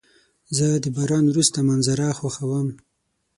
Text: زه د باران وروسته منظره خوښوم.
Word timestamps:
زه 0.55 0.65
د 0.83 0.85
باران 0.95 1.23
وروسته 1.27 1.57
منظره 1.69 2.07
خوښوم. 2.19 2.67